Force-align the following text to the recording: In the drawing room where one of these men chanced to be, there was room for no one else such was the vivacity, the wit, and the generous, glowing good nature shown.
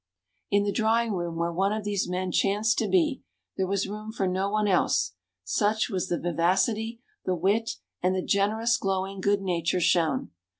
In 0.49 0.63
the 0.63 0.71
drawing 0.71 1.13
room 1.13 1.35
where 1.35 1.51
one 1.53 1.71
of 1.71 1.83
these 1.83 2.09
men 2.09 2.31
chanced 2.31 2.79
to 2.79 2.87
be, 2.87 3.21
there 3.55 3.67
was 3.67 3.87
room 3.87 4.11
for 4.11 4.25
no 4.27 4.49
one 4.49 4.67
else 4.67 5.13
such 5.43 5.89
was 5.91 6.07
the 6.07 6.19
vivacity, 6.19 7.01
the 7.23 7.35
wit, 7.35 7.73
and 8.01 8.15
the 8.15 8.23
generous, 8.25 8.77
glowing 8.77 9.21
good 9.21 9.43
nature 9.43 9.79
shown. 9.79 10.31